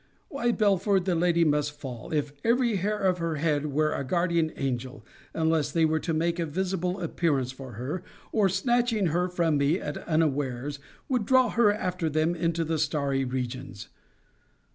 Why, 0.29 0.51
Belford, 0.51 1.05
the 1.05 1.13
lady 1.13 1.43
must 1.45 1.79
fall, 1.79 2.11
if 2.11 2.33
every 2.43 2.77
hair 2.77 2.97
of 2.97 3.19
her 3.19 3.35
head 3.35 3.67
were 3.67 3.93
a 3.93 4.03
guardian 4.03 4.51
angel, 4.55 5.05
unless 5.31 5.71
they 5.71 5.85
were 5.85 5.99
to 5.99 6.11
make 6.11 6.39
a 6.39 6.45
visible 6.47 6.99
appearance 6.99 7.51
for 7.51 7.73
her, 7.73 8.01
or, 8.31 8.49
snatching 8.49 9.09
her 9.13 9.29
from 9.29 9.59
me 9.59 9.79
at 9.79 9.97
unawares, 10.07 10.79
would 11.07 11.27
draw 11.27 11.49
her 11.51 11.71
after 11.71 12.09
them 12.09 12.33
into 12.35 12.63
the 12.65 12.79
starry 12.79 13.23
regions. 13.25 13.89